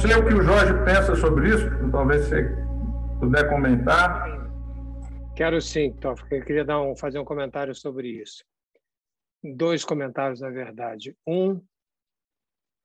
[0.00, 2.42] sei o que o Jorge pensa sobre isso, talvez você
[3.18, 4.24] puder comentar.
[5.36, 6.22] Quero sim, Toff.
[6.30, 8.42] Eu queria dar um, fazer um comentário sobre isso.
[9.42, 11.14] Dois comentários, na verdade.
[11.26, 11.56] Um,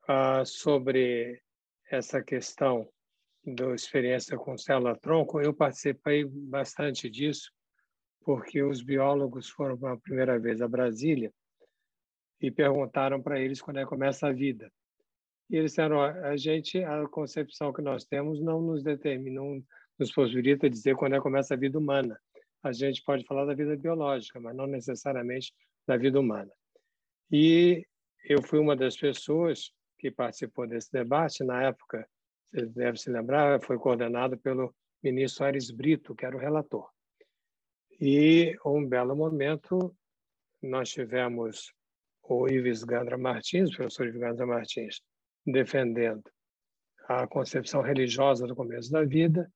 [0.09, 1.41] uh, sobre
[1.89, 2.87] essa questão
[3.45, 5.39] da experiência com célula-tronco.
[5.39, 7.49] Eu participei bastante disso,
[8.25, 11.31] porque os biólogos foram pela primeira vez a Brasília
[12.41, 14.69] e perguntaram para eles quando é que começa a vida.
[15.49, 19.63] E eles disseram: a gente, a concepção que nós temos não nos determina, não
[19.97, 22.19] nos possibilita dizer quando é começa a vida humana.
[22.63, 25.53] A gente pode falar da vida biológica, mas não necessariamente
[25.87, 26.51] da vida humana.
[27.31, 27.85] E
[28.23, 31.43] eu fui uma das pessoas que participou desse debate.
[31.43, 32.07] Na época,
[32.51, 36.89] você deve se lembrar, foi coordenado pelo ministro Aires Brito, que era o relator.
[38.01, 39.95] E, um belo momento,
[40.61, 41.71] nós tivemos
[42.23, 45.01] o Ives Gandra Martins, o professor Ives Gandra Martins,
[45.45, 46.23] defendendo
[47.07, 49.51] a concepção religiosa do começo da vida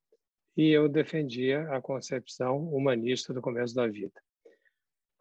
[0.55, 4.21] e eu defendia a concepção humanista do começo da vida.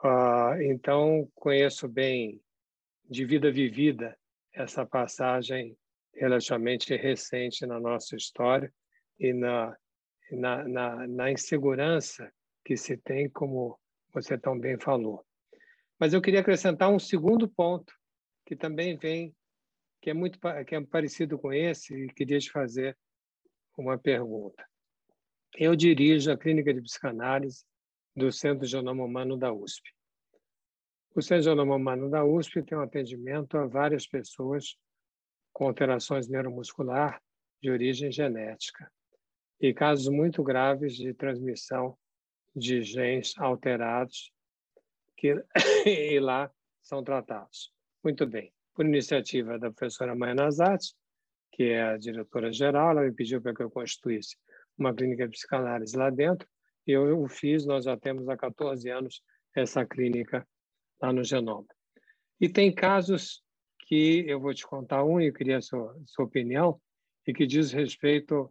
[0.03, 2.41] Uh, então, conheço bem
[3.09, 4.17] de vida vivida
[4.53, 5.77] essa passagem
[6.15, 8.73] relativamente recente na nossa história
[9.19, 9.77] e na,
[10.31, 12.31] na, na, na insegurança
[12.65, 13.79] que se tem, como
[14.13, 15.25] você tão bem falou.
[15.99, 17.93] Mas eu queria acrescentar um segundo ponto
[18.47, 19.35] que também vem,
[20.01, 22.97] que é muito que é parecido com esse, e queria te fazer
[23.77, 24.65] uma pergunta.
[25.57, 27.65] Eu dirijo a clínica de psicanálise
[28.15, 29.91] do Centro Genoma Humano da USP.
[31.15, 34.77] O Centro Genoma Humano da USP tem um atendimento a várias pessoas
[35.53, 37.21] com alterações neuromuscular
[37.61, 38.91] de origem genética
[39.61, 41.99] e casos muito graves de transmissão
[42.55, 44.33] de genes alterados
[45.17, 45.35] que
[46.21, 46.51] lá
[46.83, 47.73] são tratados.
[48.03, 48.53] Muito bem.
[48.79, 50.95] Por iniciativa da professora Maia Nazati,
[51.51, 54.37] que é a diretora-geral, ela me pediu para que eu constituísse
[54.78, 56.49] uma clínica de psicanálise lá dentro,
[56.87, 59.21] e eu o fiz, nós já temos há 14 anos
[59.53, 60.47] essa clínica
[61.03, 61.66] lá no Genoma.
[62.41, 63.43] E tem casos
[63.81, 66.81] que eu vou te contar um, e eu queria a sua, sua opinião,
[67.27, 68.49] e que diz respeito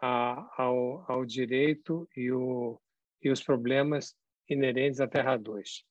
[0.00, 2.80] a, ao, ao direito e, o,
[3.22, 4.16] e os problemas
[4.48, 5.84] inerentes à Terra 2.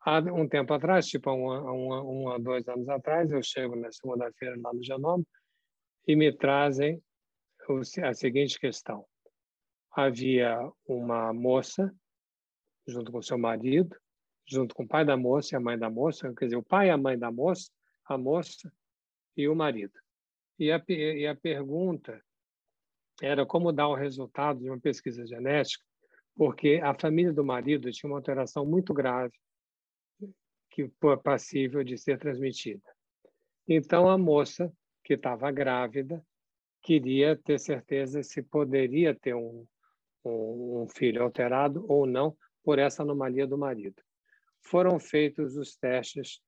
[0.00, 3.74] Há um tempo atrás, tipo há um, um, um a dois anos atrás, eu chego
[3.74, 5.24] na segunda-feira lá no Genoma
[6.06, 7.02] e me trazem
[8.02, 9.04] a seguinte questão.
[9.92, 11.92] Havia uma moça,
[12.86, 13.94] junto com seu marido,
[14.46, 16.86] junto com o pai da moça e a mãe da moça, quer dizer, o pai
[16.86, 17.70] e a mãe da moça,
[18.06, 18.72] a moça
[19.36, 19.92] e o marido.
[20.58, 22.22] E a, e a pergunta
[23.20, 25.84] era como dar o resultado de uma pesquisa genética,
[26.34, 29.34] porque a família do marido tinha uma alteração muito grave
[30.78, 32.84] que passível de ser transmitida.
[33.66, 34.72] Então a moça
[35.02, 36.24] que estava grávida
[36.82, 39.66] queria ter certeza se poderia ter um,
[40.24, 44.00] um, um filho alterado ou não por essa anomalia do marido.
[44.62, 46.40] Foram feitos os testes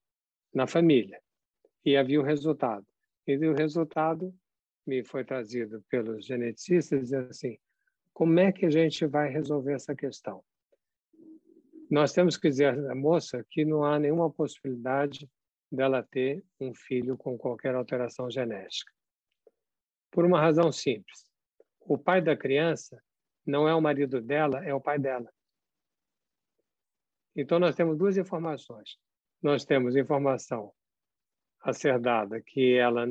[0.54, 1.20] na família
[1.84, 2.86] e havia o resultado.
[3.26, 4.32] E o resultado
[4.86, 7.58] me foi trazido pelos geneticistas dizendo assim,
[8.12, 10.44] como é que a gente vai resolver essa questão?
[11.90, 15.28] Nós temos que dizer à moça que não há nenhuma possibilidade
[15.70, 18.92] dela ter um filho com qualquer alteração genética.
[20.08, 21.24] Por uma razão simples.
[21.80, 23.02] O pai da criança
[23.44, 25.28] não é o marido dela, é o pai dela.
[27.34, 28.96] Então, nós temos duas informações.
[29.42, 30.72] Nós temos informação
[31.62, 33.04] a ser dada que ela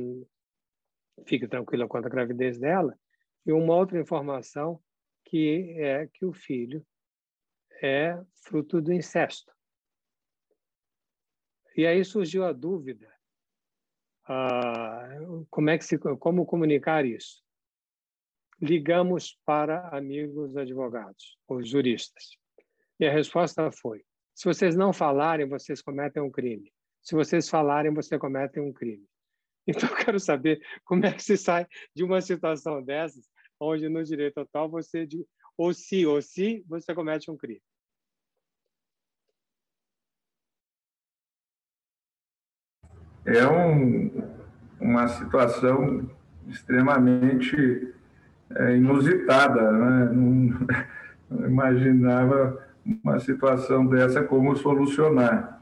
[1.26, 2.98] fique tranquila quanto à gravidez dela,
[3.46, 4.82] e uma outra informação
[5.26, 6.86] que é que o filho
[7.82, 9.52] é fruto do incesto.
[11.76, 13.10] E aí surgiu a dúvida
[14.32, 15.10] ah,
[15.50, 17.44] como é que se como comunicar isso?
[18.62, 22.38] Ligamos para amigos advogados, os juristas.
[23.00, 26.72] E a resposta foi: se vocês não falarem, vocês cometem um crime.
[27.02, 29.06] Se vocês falarem, você cometem um crime.
[29.68, 33.30] Então, eu quero saber como é que se sai de uma situação dessas,
[33.60, 35.08] onde no direito atual você,
[35.56, 37.62] ou se ou se, você comete um crime.
[43.38, 44.24] É um,
[44.80, 46.10] uma situação
[46.48, 47.94] extremamente
[48.56, 49.72] é, inusitada.
[49.72, 50.10] Né?
[50.12, 50.68] Não,
[51.30, 52.60] não, imaginava
[53.04, 55.62] uma situação dessa como solucionar.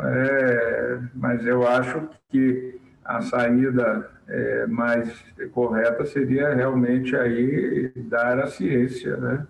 [0.00, 5.12] É, mas eu acho que a saída é, mais
[5.52, 9.46] correta seria realmente aí dar a ciência né?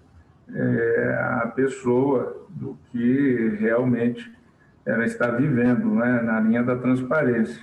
[0.55, 4.32] É, à pessoa do que realmente
[4.88, 7.62] ela está vivendo né, na linha da transparência.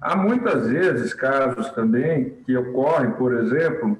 [0.00, 3.98] Há muitas vezes casos também que ocorrem, por exemplo,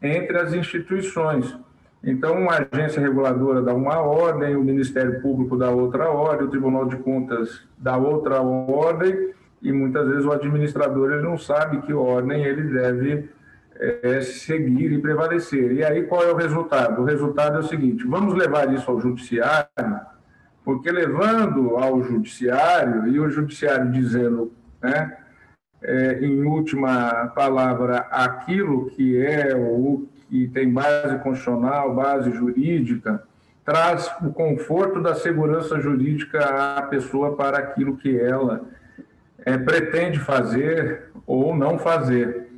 [0.00, 1.58] entre as instituições.
[2.04, 6.86] Então, uma agência reguladora dá uma ordem, o Ministério Público dá outra ordem, o Tribunal
[6.86, 9.32] de Contas dá outra ordem,
[9.62, 13.30] e muitas vezes o administrador ele não sabe que ordem ele deve
[13.76, 15.72] é, seguir e prevalecer.
[15.72, 17.00] E aí qual é o resultado?
[17.00, 19.68] O resultado é o seguinte: vamos levar isso ao judiciário,
[20.64, 25.16] porque levando ao judiciário e o judiciário dizendo, né,
[25.82, 33.22] é, em última palavra, aquilo que é o que tem base constitucional, base jurídica,
[33.64, 38.64] traz o conforto da segurança jurídica à pessoa para aquilo que ela
[39.44, 42.48] é, pretende fazer ou não fazer.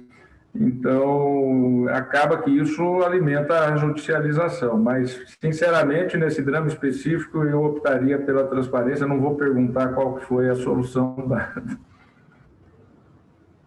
[0.54, 4.78] Então, acaba que isso alimenta a judicialização.
[4.78, 9.06] Mas, sinceramente, nesse drama específico, eu optaria pela transparência.
[9.06, 11.78] Não vou perguntar qual foi a solução dada.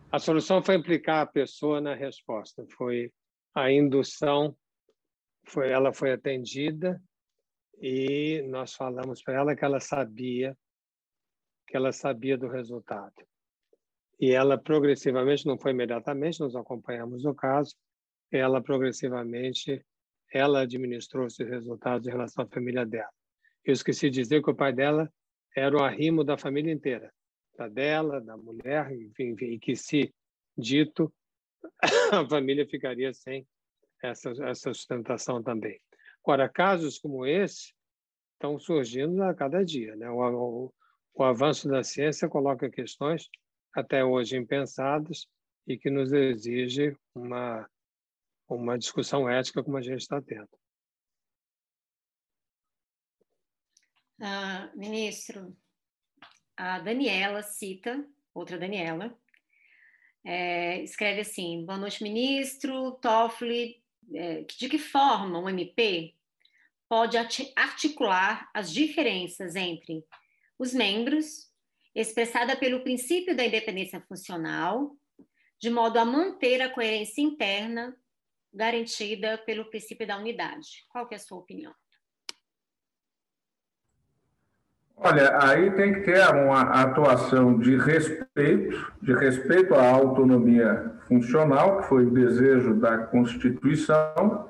[0.10, 2.66] A solução foi implicar a pessoa na resposta.
[2.78, 3.12] Foi
[3.54, 4.56] a indução,
[5.46, 7.02] foi, ela foi atendida
[7.82, 10.56] e nós falamos para ela que ela sabia
[11.68, 13.14] que ela sabia do resultado.
[14.20, 17.76] E ela progressivamente, não foi imediatamente, nós acompanhamos o caso,
[18.32, 19.86] ela progressivamente,
[20.34, 23.12] ela administrou esses resultados em relação à família dela.
[23.64, 25.12] Eu esqueci de dizer que o pai dela
[25.56, 27.14] era o arrimo da família inteira,
[27.58, 30.14] da dela, da mulher, enfim, enfim e que se
[30.58, 31.14] dito,
[32.12, 33.48] a família ficaria sem
[34.04, 35.80] essa, essa sustentação também.
[36.24, 37.74] Agora, casos como esse
[38.34, 39.96] estão surgindo a cada dia.
[39.96, 40.10] Né?
[40.10, 40.74] O, o,
[41.14, 43.30] o avanço da ciência coloca questões
[43.78, 45.28] até hoje impensadas
[45.68, 47.70] e que nos exige uma,
[48.50, 50.50] uma discussão ética como a gente está tendo.
[54.20, 55.56] Uh, ministro,
[56.56, 58.04] a Daniela cita,
[58.34, 59.16] outra Daniela,
[60.26, 62.94] é, escreve assim: Boa noite, ministro.
[62.94, 66.16] Toffoli, é, de que forma o MP
[66.90, 67.16] pode
[67.56, 70.04] articular as diferenças entre
[70.58, 71.48] os membros,
[72.02, 74.96] expressada pelo princípio da independência funcional,
[75.60, 77.96] de modo a manter a coerência interna
[78.54, 80.86] garantida pelo princípio da unidade.
[80.90, 81.74] Qual que é a sua opinião?
[84.96, 91.88] Olha, aí tem que ter uma atuação de respeito, de respeito à autonomia funcional, que
[91.88, 94.50] foi o desejo da Constituição,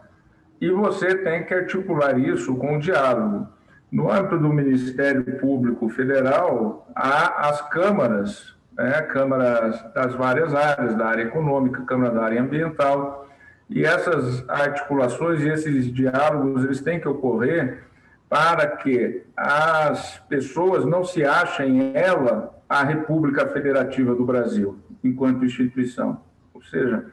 [0.60, 3.57] e você tem que articular isso com o diálogo.
[3.92, 11.08] No âmbito do Ministério Público Federal, há as câmaras, né, câmaras das várias áreas, da
[11.08, 13.30] área econômica, câmara da área ambiental,
[13.70, 17.84] e essas articulações e esses diálogos, eles têm que ocorrer
[18.30, 26.22] para que as pessoas não se achem ela a República Federativa do Brasil, enquanto instituição.
[26.54, 27.06] Ou seja,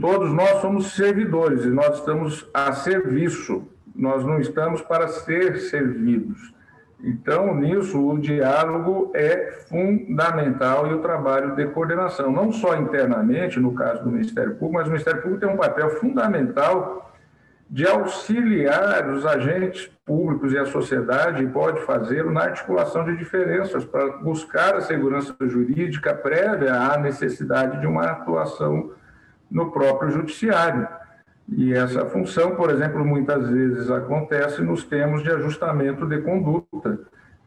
[0.00, 6.54] todos nós somos servidores e nós estamos a serviço, nós não estamos para ser servidos.
[7.02, 13.74] Então, nisso, o diálogo é fundamental e o trabalho de coordenação, não só internamente, no
[13.74, 17.14] caso do Ministério Público, mas o Ministério Público tem um papel fundamental
[17.68, 23.84] de auxiliar os agentes públicos e a sociedade, e pode fazê-lo na articulação de diferenças,
[23.84, 28.92] para buscar a segurança jurídica prévia à necessidade de uma atuação
[29.50, 30.86] no próprio judiciário.
[31.48, 36.98] E essa função, por exemplo, muitas vezes acontece nos termos de ajustamento de conduta,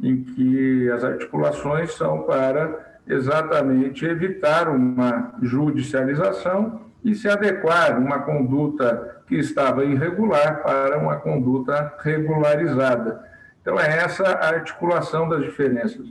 [0.01, 9.21] em que as articulações são para exatamente evitar uma judicialização e se adequar uma conduta
[9.27, 13.23] que estava irregular para uma conduta regularizada.
[13.61, 16.07] Então, é essa a articulação das diferenças.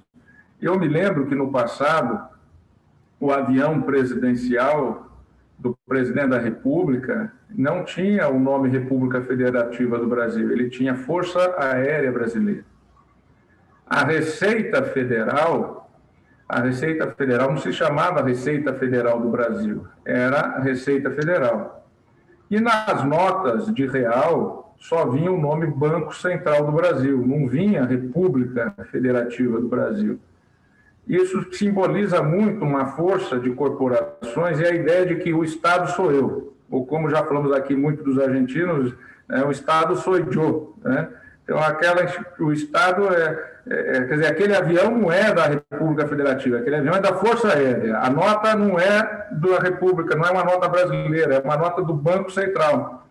[0.60, 2.28] Eu me lembro que no passado,
[3.18, 5.07] o avião presidencial
[5.58, 11.54] do presidente da República não tinha o nome República Federativa do Brasil, ele tinha Força
[11.58, 12.64] Aérea Brasileira.
[13.86, 15.78] A Receita Federal
[16.48, 21.86] a Receita Federal não se chamava Receita Federal do Brasil, era Receita Federal.
[22.50, 27.84] E nas notas de real só vinha o nome Banco Central do Brasil, não vinha
[27.84, 30.18] República Federativa do Brasil.
[31.08, 36.12] Isso simboliza muito uma força de corporações e a ideia de que o Estado sou
[36.12, 38.94] eu, ou como já falamos aqui muito dos argentinos,
[39.26, 40.74] né, o Estado sou eu.
[40.84, 41.08] Né?
[41.42, 42.06] Então, aquela,
[42.40, 46.76] o Estado é, é, é, quer dizer, aquele avião não é da República Federativa, aquele
[46.76, 47.96] avião é da Força Aérea.
[47.96, 51.94] A nota não é da República, não é uma nota brasileira, é uma nota do
[51.94, 53.08] Banco Central.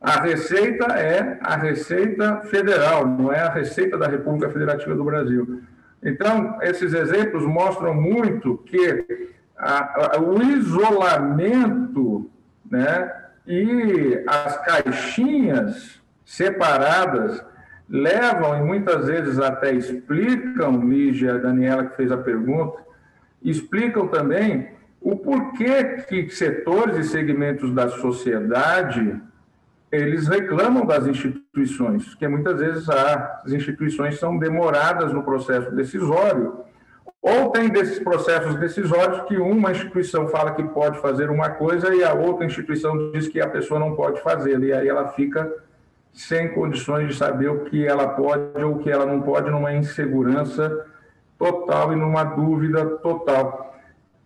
[0.00, 5.60] A receita é a Receita Federal, não é a Receita da República Federativa do Brasil.
[6.02, 9.04] Então, esses exemplos mostram muito que
[9.56, 12.30] a, a, o isolamento
[12.70, 13.12] né,
[13.46, 17.44] e as caixinhas separadas
[17.88, 22.78] levam e muitas vezes até explicam, Lígia, Daniela que fez a pergunta,
[23.42, 24.68] explicam também
[25.00, 29.20] o porquê que setores e segmentos da sociedade
[29.92, 36.64] eles reclamam das instituições, que muitas vezes as instituições são demoradas no processo decisório,
[37.22, 42.02] ou tem desses processos decisórios que uma instituição fala que pode fazer uma coisa e
[42.02, 45.52] a outra instituição diz que a pessoa não pode fazer, e aí ela fica
[46.12, 49.72] sem condições de saber o que ela pode ou o que ela não pode, numa
[49.72, 50.86] insegurança
[51.38, 53.74] total e numa dúvida total.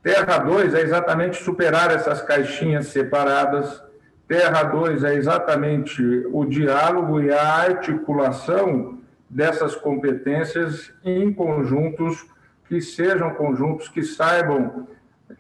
[0.02, 3.82] Terra 2 é exatamente superar essas caixinhas separadas.
[4.26, 6.02] Terra 2 é exatamente
[6.32, 12.26] o diálogo e a articulação dessas competências em conjuntos
[12.68, 14.88] que sejam conjuntos que saibam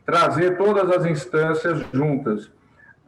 [0.04, 2.50] trazer todas as instâncias juntas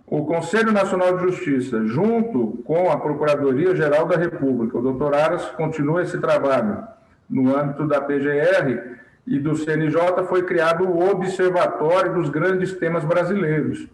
[0.08, 6.02] o Conselho Nacional de Justiça, junto com a Procuradoria-Geral da República, o doutor Aras continua
[6.02, 6.86] esse trabalho
[7.28, 13.88] no âmbito da PGR e do CNJ, foi criado o Observatório dos Grandes Temas Brasileiros.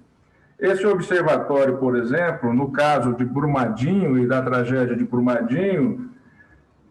[0.63, 6.09] Esse observatório, por exemplo, no caso de Brumadinho e da tragédia de Brumadinho,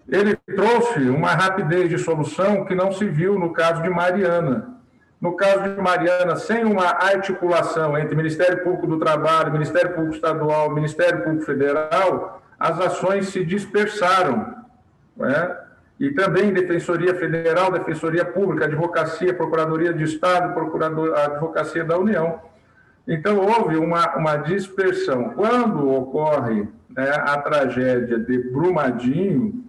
[0.10, 4.78] ele trouxe uma rapidez de solução que não se viu no caso de Mariana.
[5.22, 10.75] No caso de Mariana, sem uma articulação entre Ministério Público do Trabalho, Ministério Público Estadual,
[10.75, 14.54] Ministério Público Federal, as ações se dispersaram.
[15.16, 15.58] Né?
[15.98, 22.50] E também Defensoria Federal, Defensoria Pública, Advocacia, Procuradoria de Estado, Procurador, Advocacia da União.
[23.12, 25.32] Então, houve uma, uma dispersão.
[25.32, 26.65] Quando ocorre
[26.96, 29.65] né, a tragédia de Brumadinho,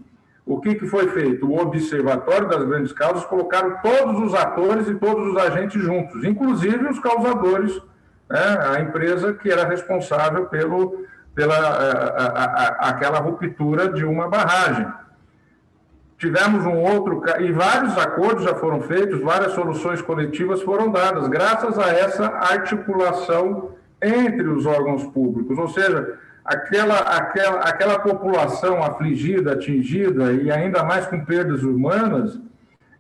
[0.46, 1.50] o que, que foi feito?
[1.50, 6.88] O Observatório das Grandes Causas colocaram todos os atores e todos os agentes juntos, inclusive
[6.88, 7.82] os causadores,
[8.30, 14.28] né, a empresa que era responsável pelo, pela a, a, a, aquela ruptura de uma
[14.28, 14.87] barragem.
[16.23, 21.76] Tivemos um outro, e vários acordos já foram feitos, várias soluções coletivas foram dadas, graças
[21.76, 25.59] a essa articulação entre os órgãos públicos.
[25.59, 32.38] Ou seja, aquela, aquela, aquela população afligida, atingida e ainda mais com perdas humanas,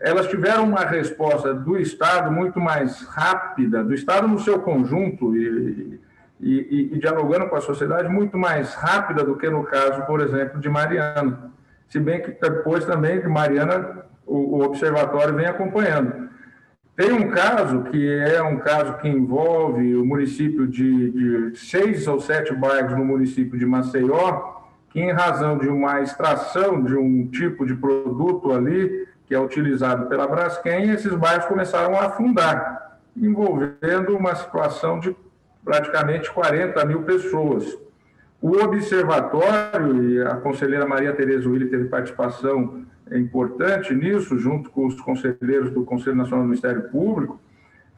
[0.00, 6.00] elas tiveram uma resposta do Estado muito mais rápida, do Estado no seu conjunto e,
[6.40, 10.58] e, e, dialogando com a sociedade muito mais rápida do que no caso, por exemplo,
[10.58, 11.51] de Mariana.
[11.92, 16.30] Se bem que depois também de Mariana o, o observatório vem acompanhando.
[16.96, 21.10] Tem um caso que é um caso que envolve o município de,
[21.50, 24.54] de seis ou sete bairros no município de Maceió,
[24.88, 30.06] que em razão de uma extração de um tipo de produto ali, que é utilizado
[30.06, 35.14] pela Braskem, esses bairros começaram a afundar, envolvendo uma situação de
[35.62, 37.66] praticamente 40 mil pessoas.
[38.42, 42.82] O observatório, e a conselheira Maria Tereza Willi teve participação
[43.12, 47.40] importante nisso, junto com os conselheiros do Conselho Nacional do Ministério Público,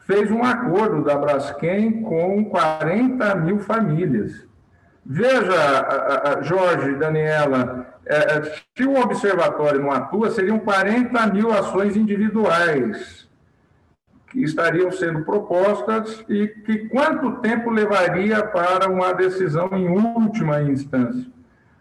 [0.06, 4.46] fez um acordo da Braskem com 40 mil famílias.
[5.06, 8.42] Veja, Jorge, Daniela, é, é,
[8.76, 13.23] se o observatório não atua, seriam 40 mil ações individuais
[14.34, 21.30] que estariam sendo propostas e que quanto tempo levaria para uma decisão em última instância?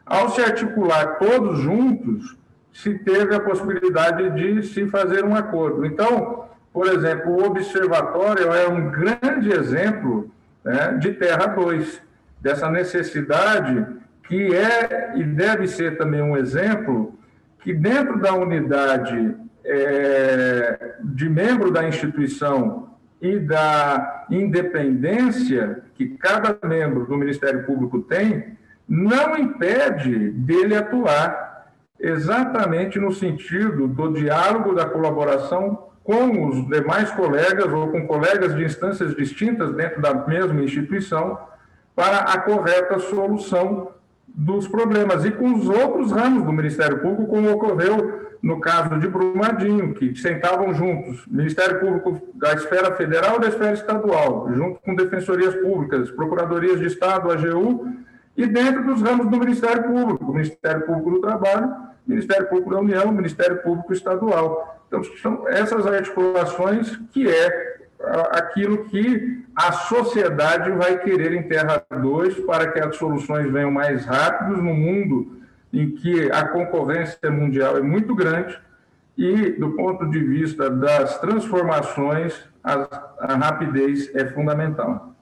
[0.06, 2.38] Ao se articular todos juntos,
[2.72, 5.84] se teve a possibilidade de se fazer um acordo.
[5.84, 10.30] Então, por exemplo, o observatório é um grande exemplo
[10.64, 12.04] né, de Terra 2,
[12.40, 13.84] dessa necessidade
[14.28, 17.18] que é e deve ser também um exemplo
[17.62, 22.90] que dentro da unidade é, de membro da instituição
[23.22, 33.00] e da independência que cada membro do Ministério Público tem, não impede dele atuar exatamente
[33.00, 39.16] no sentido do diálogo, da colaboração com os demais colegas ou com colegas de instâncias
[39.16, 41.40] distintas dentro da mesma instituição
[41.96, 43.92] para a correta solução
[44.28, 49.08] dos problemas e com os outros ramos do Ministério Público, como ocorreu no caso de
[49.08, 54.96] Brumadinho, que sentavam juntos, Ministério Público da esfera federal e da esfera estadual, junto com
[54.96, 57.88] defensorias públicas, procuradorias de Estado, AGU,
[58.36, 63.12] e dentro dos ramos do Ministério Público, Ministério Público do Trabalho Ministério Público da União,
[63.12, 64.82] Ministério Público Estadual.
[64.88, 67.73] Então, são essas articulações que é
[68.32, 74.06] aquilo que a sociedade vai querer em Terra 2 para que as soluções venham mais
[74.06, 75.42] rápidos no mundo
[75.72, 78.60] em que a concorrência mundial é muito grande
[79.18, 82.74] e, do ponto de vista das transformações, a,
[83.20, 85.16] a rapidez é fundamental.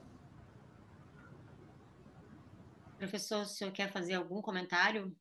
[2.98, 5.14] Professor, o senhor quer fazer algum comentário?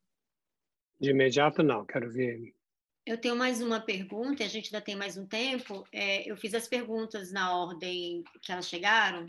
[1.00, 2.54] De imediato, não, quero ver.
[3.04, 5.84] Eu tenho mais uma pergunta, a gente ainda tem mais um tempo.
[5.92, 9.26] É, eu fiz as perguntas na ordem que elas chegaram.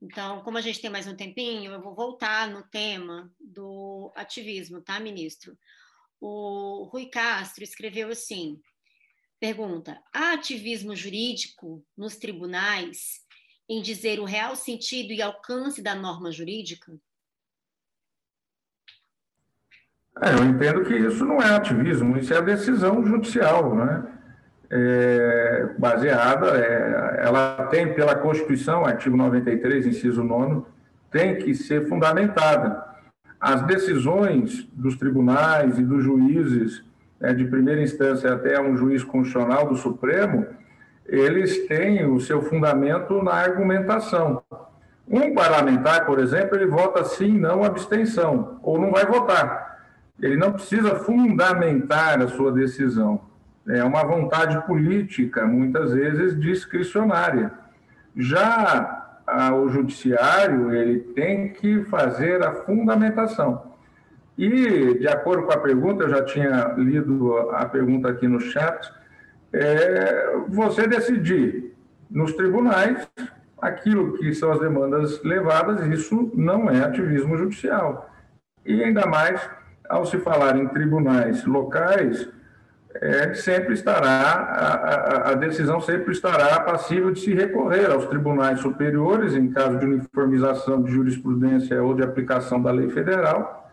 [0.00, 4.80] Então, como a gente tem mais um tempinho, eu vou voltar no tema do ativismo,
[4.80, 5.58] tá, ministro?
[6.18, 8.58] O Rui Castro escreveu assim:
[9.38, 13.20] pergunta: há ativismo jurídico nos tribunais
[13.68, 16.98] em dizer o real sentido e alcance da norma jurídica?
[20.22, 24.02] É, eu entendo que isso não é ativismo, isso é decisão judicial, né?
[24.72, 30.62] É, baseada, é, ela tem pela Constituição, artigo 93, inciso 9,
[31.10, 32.84] tem que ser fundamentada.
[33.40, 36.84] As decisões dos tribunais e dos juízes,
[37.18, 40.46] é, de primeira instância até um juiz constitucional do Supremo,
[41.06, 44.42] eles têm o seu fundamento na argumentação.
[45.08, 49.69] Um parlamentar, por exemplo, ele vota sim, não abstenção, ou não vai votar
[50.22, 53.20] ele não precisa fundamentar a sua decisão.
[53.68, 57.52] É uma vontade política, muitas vezes discricionária.
[58.16, 58.96] Já
[59.54, 63.70] o judiciário, ele tem que fazer a fundamentação.
[64.36, 68.90] E, de acordo com a pergunta, eu já tinha lido a pergunta aqui no chat,
[69.52, 71.74] é você decidir
[72.10, 73.08] nos tribunais
[73.60, 78.10] aquilo que são as demandas levadas, isso não é ativismo judicial.
[78.64, 79.48] E ainda mais
[79.90, 82.28] ao se falar em tribunais locais,
[82.94, 88.60] é, sempre estará, a, a, a, decisão sempre estará passível de se recorrer aos tribunais
[88.60, 93.70] superiores, em caso de uniformização de jurisprudência ou de aplicação da lei federal,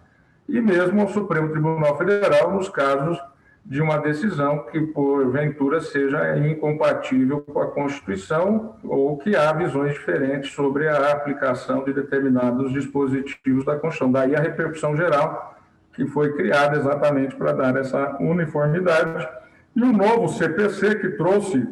[0.49, 3.19] e mesmo ao Supremo Tribunal Federal, nos casos
[3.65, 10.53] de uma decisão que, porventura, seja incompatível com a Constituição ou que há visões diferentes
[10.53, 14.11] sobre a aplicação de determinados dispositivos da Constituição.
[14.11, 15.56] Daí a repercussão geral
[15.97, 19.27] que foi criada exatamente para dar essa uniformidade,
[19.75, 21.67] e o novo CPC, que trouxe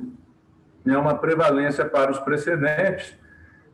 [0.84, 3.16] né, uma prevalência para os precedentes,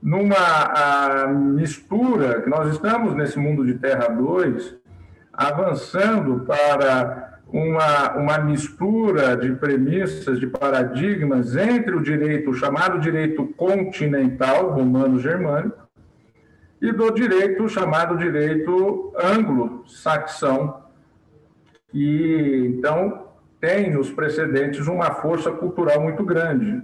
[0.03, 4.75] numa mistura, que nós estamos nesse mundo de Terra 2,
[5.31, 13.45] avançando para uma, uma mistura de premissas, de paradigmas entre o direito, o chamado direito
[13.55, 15.80] continental, romano-germânico,
[16.81, 20.81] e do direito chamado direito anglo-saxão,
[21.89, 23.27] que então
[23.59, 26.81] tem nos precedentes uma força cultural muito grande.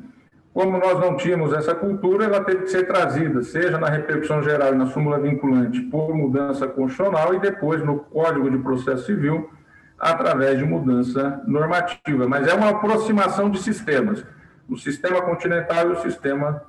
[0.53, 4.73] Como nós não tínhamos essa cultura, ela teve que ser trazida, seja na repercussão geral
[4.73, 9.49] e na súmula vinculante, por mudança constitucional e depois no Código de Processo Civil,
[9.99, 12.27] através de mudança normativa.
[12.27, 14.23] Mas é uma aproximação de sistemas,
[14.69, 16.61] o sistema continental e o sistema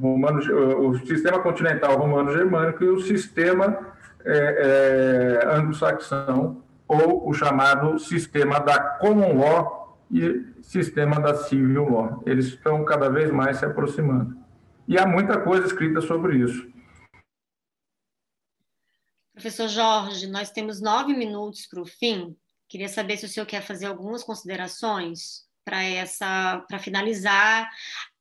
[0.00, 0.40] romano,
[0.88, 8.78] o sistema continental romano-germânico e o sistema é, é, anglo-saxão, ou o chamado sistema da
[8.98, 12.22] common law e sistema da civil law.
[12.26, 14.36] Eles estão cada vez mais se aproximando.
[14.86, 16.70] E há muita coisa escrita sobre isso.
[19.32, 22.36] Professor Jorge, nós temos nove minutos para o fim.
[22.68, 27.68] Queria saber se o senhor quer fazer algumas considerações para essa, para finalizar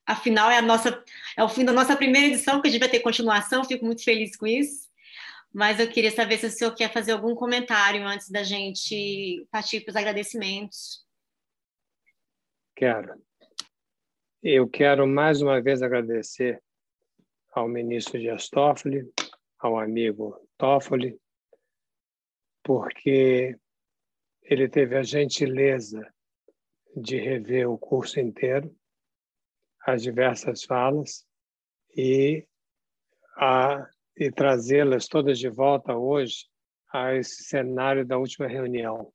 [0.05, 1.03] afinal é a nossa
[1.37, 4.03] é o fim da nossa primeira edição, que a gente vai ter continuação, fico muito
[4.03, 4.91] feliz com isso.
[5.51, 9.81] Mas eu queria saber se o senhor quer fazer algum comentário antes da gente partir
[9.81, 11.05] para os agradecimentos.
[12.75, 13.21] Quero.
[14.41, 16.61] Eu quero mais uma vez agradecer
[17.51, 19.07] ao ministro Dias Toffoli,
[19.59, 21.17] ao amigo Toffoli,
[22.63, 23.55] porque
[24.41, 26.11] ele teve a gentileza
[26.95, 28.75] de rever o curso inteiro
[29.85, 31.25] as diversas falas
[31.95, 32.45] e,
[33.37, 36.45] a, e trazê-las todas de volta hoje
[36.91, 39.11] a esse cenário da última reunião.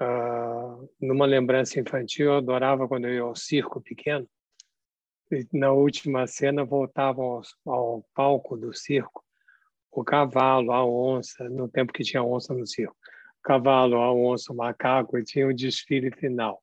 [0.00, 4.28] Uh, numa lembrança infantil, eu adorava quando eu ia ao circo pequeno.
[5.30, 9.24] E na última cena, voltavam ao, ao palco do circo
[9.94, 12.96] o cavalo, a onça, no tempo que tinha onça no circo.
[13.38, 16.60] O cavalo, a onça, o macaco, e tinha o desfile final.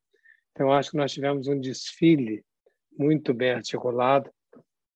[0.52, 2.44] Então, acho que nós tivemos um desfile
[3.02, 4.32] muito bem articulado.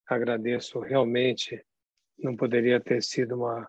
[0.06, 1.60] Agradeço realmente.
[2.20, 3.68] Não poderia ter sido uma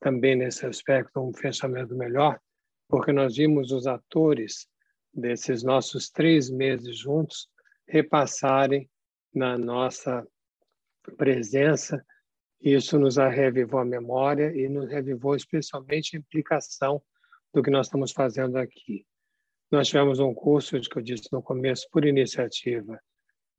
[0.00, 2.40] também nesse aspecto um fechamento melhor,
[2.88, 4.66] porque nós vimos os atores
[5.12, 7.50] desses nossos três meses juntos
[7.86, 8.88] repassarem
[9.34, 10.26] na nossa
[11.18, 12.02] presença.
[12.62, 17.02] Isso nos revivou a memória e nos revivou especialmente a implicação
[17.52, 19.04] do que nós estamos fazendo aqui.
[19.70, 22.98] Nós tivemos um curso, que eu disse no começo, por iniciativa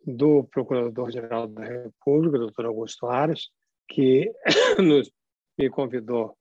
[0.06, 3.50] do Procurador-Geral da República, doutor Augusto Aras,
[3.88, 4.32] que
[4.80, 5.12] nos,
[5.58, 6.38] me convidou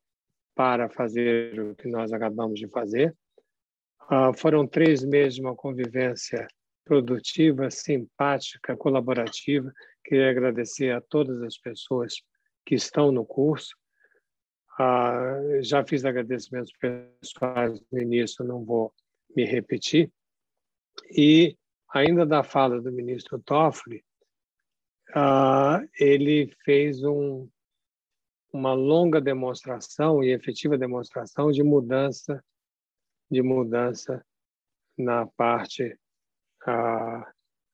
[0.54, 3.14] para fazer o que nós acabamos de fazer.
[4.10, 6.48] Uh, foram três meses de uma convivência
[6.84, 9.72] produtiva, simpática, colaborativa.
[10.04, 12.14] Queria agradecer a todas as pessoas
[12.66, 13.74] que estão no curso.
[14.78, 18.92] Uh, já fiz agradecimentos pessoais no início, não vou
[19.36, 20.10] me repetir.
[21.16, 21.56] E
[21.92, 24.04] ainda da fala do ministro Toffoli,
[25.10, 27.48] uh, ele fez um,
[28.52, 32.44] uma longa demonstração e efetiva demonstração de mudança,
[33.30, 34.24] de mudança
[34.96, 35.98] na parte
[36.66, 37.24] uh,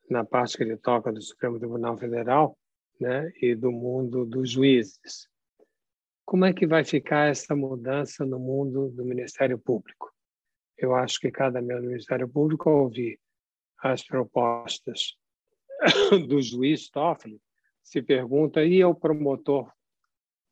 [0.09, 2.57] na parte que ele toca do Supremo Tribunal Federal,
[3.01, 5.29] né, e do mundo dos juízes.
[6.25, 10.13] Como é que vai ficar essa mudança no mundo do Ministério Público?
[10.77, 13.19] Eu acho que cada membro do Ministério Público ouvir
[13.93, 15.17] as propostas
[16.29, 17.41] do juiz Toffoli,
[17.83, 19.71] se pergunta, e eu, promotor,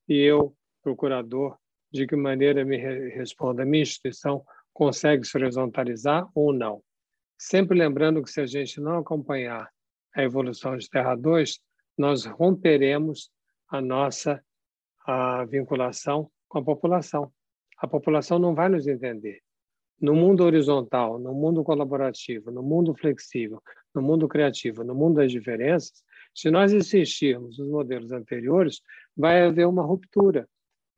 [0.08, 1.58] e eu, procurador,
[1.92, 6.82] de que maneira me responda, a minha instituição consegue se horizontalizar ou não?
[7.38, 9.70] Sempre lembrando que se a gente não acompanhar
[10.14, 11.60] a evolução de Terra 2,
[11.98, 13.30] nós romperemos
[13.68, 14.42] a nossa
[15.06, 17.32] a vinculação com a população.
[17.78, 19.43] A população não vai nos entender
[20.00, 23.62] no mundo horizontal, no mundo colaborativo, no mundo flexível,
[23.94, 26.02] no mundo criativo, no mundo das diferenças,
[26.34, 28.80] se nós insistirmos nos modelos anteriores,
[29.16, 30.48] vai haver uma ruptura.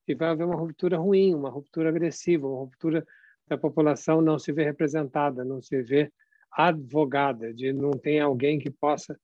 [0.09, 3.07] E vai haver uma ruptura ruim, uma ruptura agressiva, uma ruptura
[3.47, 6.11] da população não se vê representada, não se vê
[6.51, 9.19] advogada, de não tem alguém que possa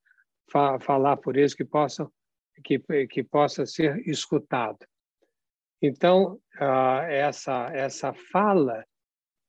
[0.50, 2.10] fa falar por eles, que possa,
[2.62, 4.78] que, que possa ser escutado.
[5.80, 8.84] Então, uh, essa, essa fala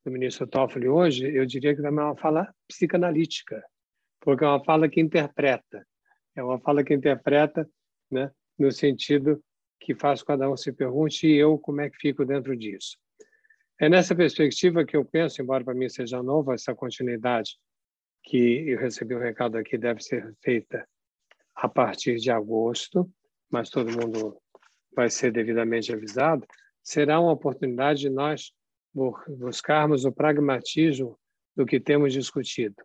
[0.04, 3.64] do ministro Toffoli hoje, eu diria que também é uma fala psicanalítica,
[4.20, 5.86] porque é uma fala que interpreta,
[6.36, 7.70] é uma fala que interpreta,
[8.12, 9.42] né, no sentido
[9.80, 12.98] que faz cada um se pergunte e eu como é que fico dentro disso.
[13.80, 17.58] É nessa perspectiva que eu penso, embora para mim seja nova essa continuidade
[18.24, 20.88] que eu recebi um recado aqui deve ser feita
[21.56, 23.10] a partir de agosto,
[23.50, 24.38] mas todo mundo
[24.96, 26.46] vai ser devidamente avisado,
[26.82, 28.54] será uma oportunidade de nós
[28.94, 31.18] buscarmos o pragmatismo
[31.56, 32.76] do que temos discutido.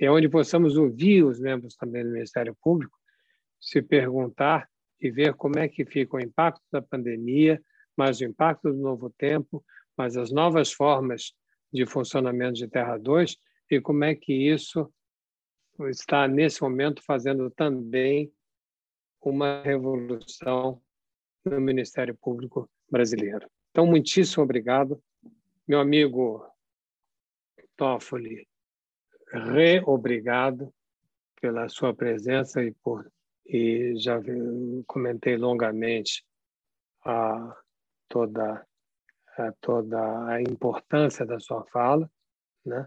[0.00, 2.96] É onde possamos ouvir os membros também do Ministério Público,
[3.60, 4.68] se perguntar
[5.00, 7.60] e ver como é que fica o impacto da pandemia,
[7.96, 9.64] mas o impacto do novo tempo,
[9.96, 11.32] mas as novas formas
[11.72, 13.36] de funcionamento de Terra 2
[13.70, 14.92] e como é que isso
[15.88, 18.32] está, nesse momento, fazendo também
[19.20, 20.80] uma revolução
[21.44, 23.48] no Ministério Público brasileiro.
[23.70, 25.02] Então, muitíssimo obrigado
[25.66, 26.44] meu amigo
[27.76, 28.48] Toffoli,
[29.32, 30.72] re-obrigado
[31.40, 33.10] pela sua presença e por
[33.46, 34.20] e já
[34.86, 36.24] comentei longamente
[37.04, 37.56] a
[38.08, 38.66] toda
[39.36, 42.10] a toda a importância da sua fala,
[42.64, 42.86] né?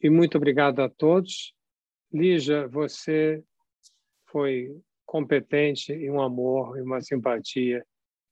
[0.00, 1.54] E muito obrigado a todos.
[2.12, 3.42] Lígia, você
[4.26, 7.86] foi competente e um amor e uma simpatia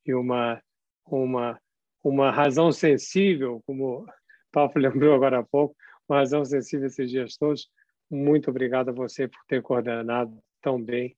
[0.04, 0.62] e uma
[1.07, 1.61] uma
[2.04, 4.06] uma razão sensível, como o
[4.52, 5.74] Paulo lembrou agora há pouco,
[6.08, 7.70] uma razão sensível esses dias todos.
[8.10, 11.16] Muito obrigado a você por ter coordenado tão bem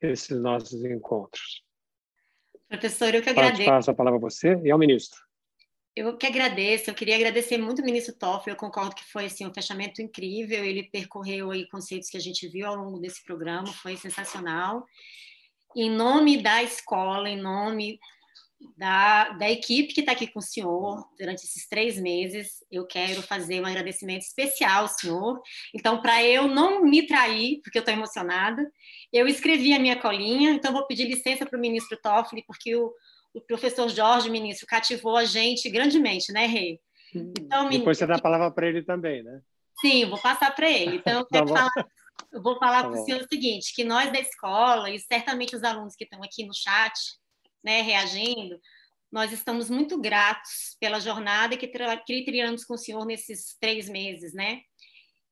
[0.00, 1.64] esses nossos encontros.
[2.68, 3.68] Professor, eu que agradeço.
[3.68, 5.20] Passo a palavra a você e ao ministro.
[5.94, 9.46] Eu que agradeço, eu queria agradecer muito o ministro Toffoli, eu concordo que foi assim,
[9.46, 13.66] um fechamento incrível, ele percorreu aí conceitos que a gente viu ao longo desse programa,
[13.66, 14.86] foi sensacional.
[15.76, 18.00] Em nome da escola, em nome
[18.76, 22.64] da, da equipe que está aqui com o senhor durante esses três meses.
[22.70, 25.40] Eu quero fazer um agradecimento especial ao senhor.
[25.74, 28.70] Então, para eu não me trair, porque eu estou emocionada,
[29.12, 30.50] eu escrevi a minha colinha.
[30.50, 32.92] Então, vou pedir licença para o ministro Toffoli, porque o,
[33.34, 36.80] o professor Jorge, ministro, cativou a gente grandemente, né, Rei?
[37.14, 39.40] Então, Depois você dá a palavra para ele também, né?
[39.80, 40.96] Sim, vou passar para ele.
[40.96, 41.86] Então, eu, quero tá falar,
[42.32, 45.54] eu vou falar tá para o senhor o seguinte, que nós da escola, e certamente
[45.54, 46.92] os alunos que estão aqui no chat,
[47.62, 48.60] né, reagindo,
[49.10, 54.32] nós estamos muito gratos pela jornada que, que trilhamos com o senhor nesses três meses,
[54.32, 54.62] né?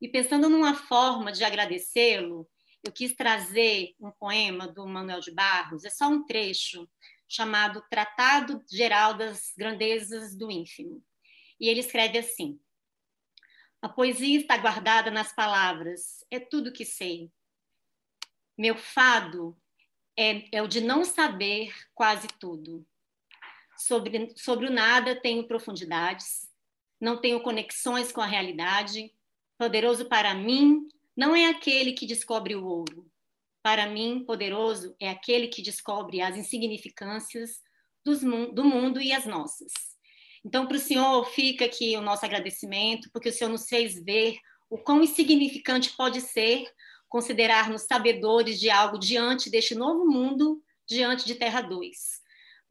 [0.01, 2.49] E pensando numa forma de agradecê-lo,
[2.85, 6.88] eu quis trazer um poema do Manuel de Barros, é só um trecho,
[7.29, 11.03] chamado Tratado Geral das Grandezas do Ínfimo.
[11.59, 12.61] E ele escreve assim:
[13.81, 17.31] A poesia está guardada nas palavras, é tudo que sei.
[18.59, 19.57] Meu fado
[20.16, 22.87] é, é o de não saber quase tudo.
[23.77, 26.49] Sobre, sobre o nada tenho profundidades,
[27.01, 29.12] não tenho conexões com a realidade.
[29.59, 33.11] Poderoso para mim não é aquele que descobre o ouro.
[33.62, 37.62] Para mim, poderoso é aquele que descobre as insignificâncias
[38.05, 39.73] do mundo e as nossas.
[40.44, 44.38] Então, para o Senhor fica aqui o nosso agradecimento, porque o Senhor nos fez ver
[44.70, 46.64] o quão insignificante pode ser
[47.11, 52.20] considerar-nos sabedores de algo diante deste novo mundo, diante de Terra 2.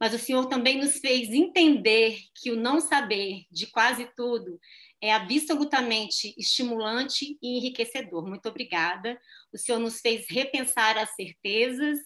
[0.00, 4.58] Mas o Senhor também nos fez entender que o não saber de quase tudo
[4.98, 8.26] é absolutamente estimulante e enriquecedor.
[8.26, 9.20] Muito obrigada.
[9.52, 11.98] O Senhor nos fez repensar as certezas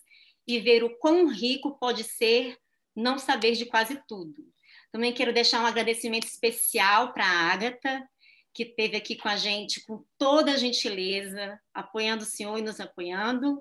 [0.46, 2.58] e ver o quão rico pode ser
[2.96, 4.44] não saber de quase tudo.
[4.90, 8.08] Também quero deixar um agradecimento especial para a Ágata,
[8.54, 12.80] que esteve aqui com a gente com toda a gentileza, apoiando o senhor e nos
[12.80, 13.60] apoiando.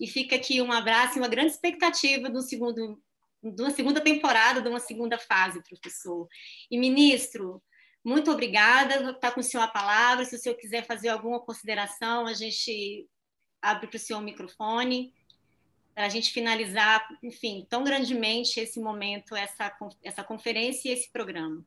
[0.00, 3.00] E fica aqui um abraço e uma grande expectativa do segundo,
[3.42, 6.26] de uma segunda temporada, de uma segunda fase, professor.
[6.70, 7.62] E, ministro,
[8.02, 9.10] muito obrigada.
[9.10, 10.24] Estar com o senhor a palavra.
[10.24, 13.06] Se o senhor quiser fazer alguma consideração, a gente
[13.60, 15.12] abre para o senhor o microfone
[15.94, 21.62] para a gente finalizar, enfim, tão grandemente esse momento, essa, essa conferência e esse programa.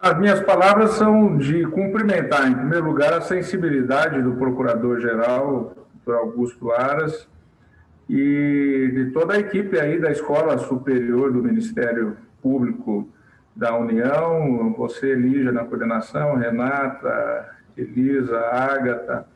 [0.00, 5.74] As minhas palavras são de cumprimentar, em primeiro lugar, a sensibilidade do Procurador-Geral,
[6.04, 6.14] Dr.
[6.14, 7.28] Augusto Aras,
[8.08, 13.08] e de toda a equipe aí da Escola Superior do Ministério Público
[13.54, 19.26] da União, você, Lígia, na coordenação, Renata, Elisa, Ágata,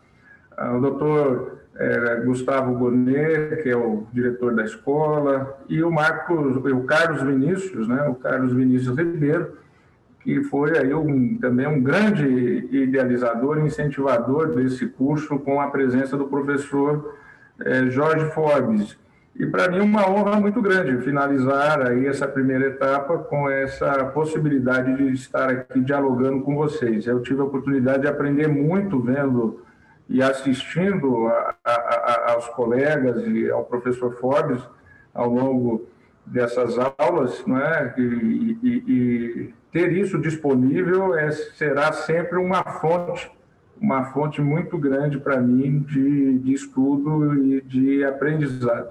[0.75, 6.83] o doutor é, Gustavo Bonet, que é o diretor da escola, e o Marcos, o
[6.85, 9.59] Carlos Vinícius, né, o Carlos Vinícius Ribeiro,
[10.27, 12.27] que foi aí um, também um grande
[12.73, 17.17] idealizador incentivador desse curso, com a presença do professor
[17.65, 18.99] eh, Jorge Forbes.
[19.37, 24.97] E para mim uma honra muito grande finalizar aí essa primeira etapa com essa possibilidade
[24.97, 27.07] de estar aqui dialogando com vocês.
[27.07, 29.62] Eu tive a oportunidade de aprender muito vendo
[30.09, 34.61] e assistindo a, a, a, aos colegas e ao professor Forbes
[35.15, 35.87] ao longo
[36.27, 37.95] dessas aulas, não é?
[37.97, 43.31] E, e, e ter isso disponível é, será sempre uma fonte,
[43.79, 48.89] uma fonte muito grande para mim de, de estudo e de aprendizado.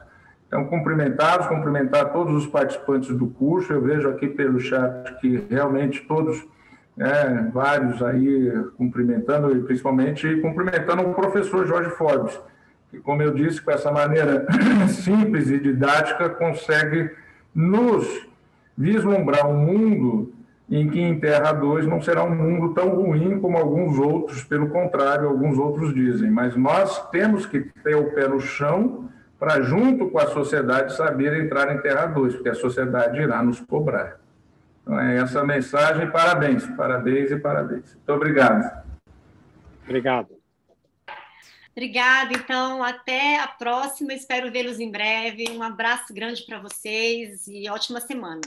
[0.48, 3.74] Então, cumprimentá-los, cumprimentar todos os participantes do curso.
[3.74, 6.46] Eu vejo aqui pelo chat que realmente todos,
[6.96, 12.40] né, vários aí cumprimentando, e principalmente cumprimentando o professor Jorge Forbes,
[12.92, 14.46] que, como eu disse, com essa maneira
[14.88, 17.10] simples e didática, consegue
[17.56, 18.28] nos
[18.78, 20.36] vislumbrar um mundo
[20.70, 24.70] em que em Terra 2 não será um mundo tão ruim como alguns outros, pelo
[24.70, 26.32] contrário, alguns outros dizem.
[26.32, 31.40] Mas nós temos que ter o pé no chão para, junto com a sociedade, saber
[31.40, 34.18] entrar em Terra 2, porque a sociedade irá nos cobrar.
[34.82, 36.10] Então, é essa mensagem.
[36.10, 37.94] Parabéns, parabéns e parabéns.
[37.94, 38.86] Muito obrigado.
[39.84, 40.30] Obrigado.
[41.72, 42.34] Obrigada.
[42.34, 44.14] Então, até a próxima.
[44.14, 45.46] Espero vê-los em breve.
[45.52, 48.42] Um abraço grande para vocês e ótima semana.